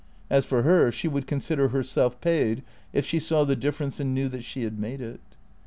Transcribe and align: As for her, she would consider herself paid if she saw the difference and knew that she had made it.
As 0.31 0.45
for 0.45 0.63
her, 0.63 0.91
she 0.91 1.07
would 1.07 1.27
consider 1.27 1.67
herself 1.67 2.19
paid 2.21 2.63
if 2.91 3.05
she 3.05 3.19
saw 3.19 3.43
the 3.43 3.55
difference 3.55 3.99
and 3.99 4.15
knew 4.15 4.29
that 4.29 4.43
she 4.43 4.63
had 4.63 4.79
made 4.79 4.99
it. 4.99 5.19